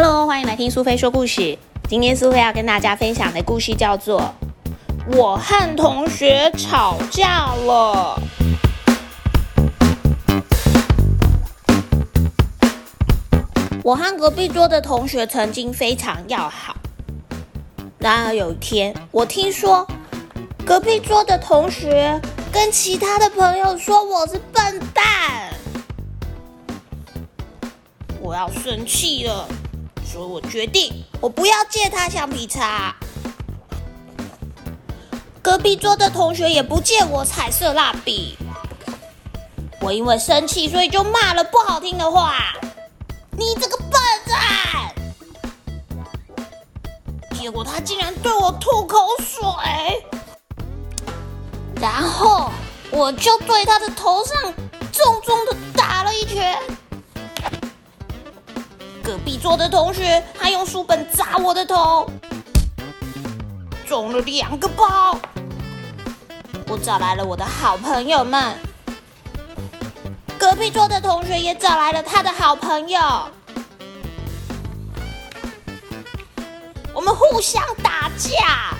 [0.00, 1.58] Hello，欢迎来听苏菲说故事。
[1.88, 4.32] 今天苏菲要跟大家分享的故事叫做
[5.16, 8.16] 《我和同学吵架了》。
[13.82, 16.76] 我和隔壁桌的同学曾经非常要好，
[17.98, 19.84] 然而有一天，我听说
[20.64, 22.20] 隔壁桌的同学
[22.52, 25.04] 跟其他的朋友说我是笨蛋。
[28.20, 29.48] 我要生气了，
[30.10, 32.94] 所以我决定我不要借他橡皮擦。
[35.42, 38.36] 隔壁桌的同学也不借我彩色蜡笔。
[39.80, 42.54] 我因为生气，所以就骂了不好听的话
[43.36, 43.92] ：“你这个笨
[44.26, 44.92] 蛋！”
[47.38, 49.44] 结果他竟然对我吐口水，
[51.80, 52.50] 然后
[52.90, 54.36] 我就对他的头上
[54.92, 56.58] 重重的打了一拳。
[59.08, 62.06] 隔壁桌的同学，他用书本砸我的头，
[63.86, 65.18] 中了两个包。
[66.66, 68.54] 我找来了我的好朋友们，
[70.38, 73.00] 隔壁桌的同学也找来了他的好朋友，
[76.92, 78.76] 我们互相打架，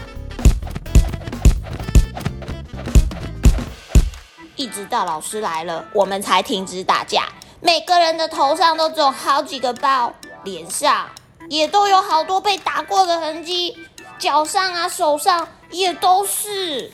[4.56, 7.30] 一直到老师来了，我们才停止打架。
[7.60, 10.14] 每个人的头上都肿好几个包，
[10.44, 11.08] 脸上
[11.48, 13.76] 也都有好多被打过的痕迹，
[14.18, 16.92] 脚上啊、手上也都是。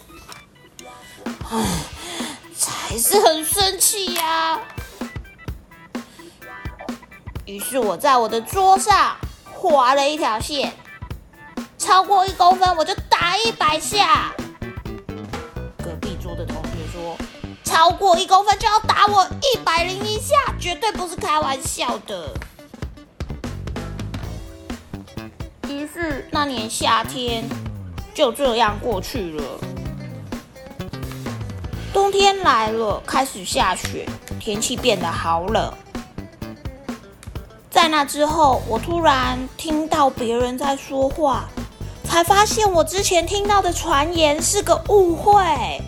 [1.51, 1.65] 唉，
[2.57, 4.59] 才是很生气呀！
[7.45, 9.17] 于是我在我的桌上
[9.53, 10.73] 划了一条线，
[11.77, 14.33] 超过一公分我就打一百下。
[18.05, 22.35] 过一公分就要打我一百零一下，绝对不是开玩笑的。
[25.71, 27.43] 于是那年夏天
[28.13, 29.43] 就这样过去了。
[31.95, 34.07] 冬天来了，开始下雪，
[34.39, 35.73] 天气变得好冷。
[37.71, 41.47] 在那之后，我突然听到别人在说话，
[42.05, 45.81] 才发现我之前听到的传言是个误会。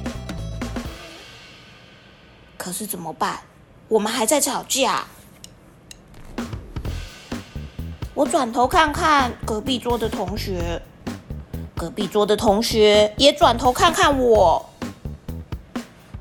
[2.66, 3.38] 可是怎么办？
[3.86, 5.04] 我们还在吵架。
[8.12, 10.82] 我转头看看隔壁桌的同学，
[11.76, 14.68] 隔壁桌的同学也转头看看我。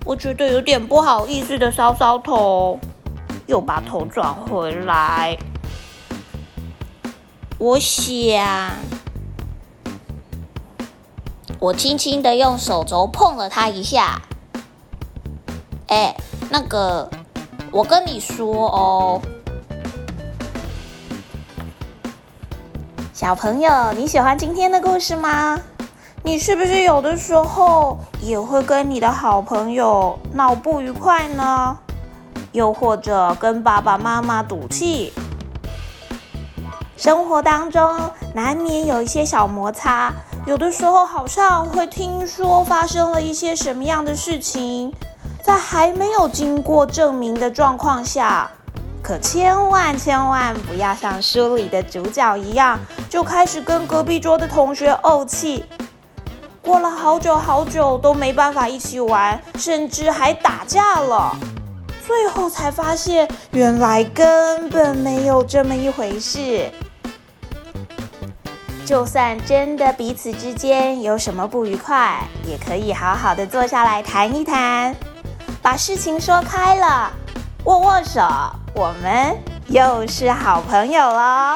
[0.06, 2.80] 我觉得有点不好意思的搔搔头，
[3.48, 5.36] 又把头转回来。
[7.58, 8.76] 我想，
[11.58, 14.22] 我轻轻的用手肘碰了他一下。
[15.88, 16.16] 哎。
[16.50, 17.10] 那个，
[17.72, 19.22] 我跟你说哦，
[23.14, 25.60] 小朋友，你喜欢今天的故事吗？
[26.24, 31.78] 你是不是有的时候也会跟你的好朋友闹不愉快呢？
[32.52, 35.14] 又或者跟爸爸妈妈赌气？
[36.96, 38.00] 生活当中
[38.34, 40.14] 难免有一些小摩擦，
[40.46, 44.94] 有的时候好像会听说发生了一些什么样的事情。
[45.46, 48.50] 在还没有经过证明的状况下，
[49.00, 55.64] 可千万千万不要像书里的主角一样，就开始跟隔壁桌的同学怄气。
[56.64, 61.38] 过了好久好久都没办法一起玩，甚至还打架了。
[62.08, 66.72] 最后才发现，原来根本没有这么一回事。
[68.84, 74.96] 就算真的彼此之间有什么不愉快，也可以好好的坐下来谈一谈。
[75.66, 77.12] 把事情说开了，
[77.64, 78.22] 握握手，
[78.76, 81.56] 我们又是好朋友了。